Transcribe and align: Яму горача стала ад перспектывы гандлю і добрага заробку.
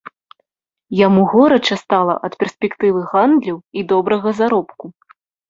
Яму 0.99 1.21
горача 1.33 1.77
стала 1.83 2.15
ад 2.29 2.33
перспектывы 2.41 2.99
гандлю 3.13 3.55
і 3.83 3.85
добрага 3.93 4.29
заробку. 4.43 4.85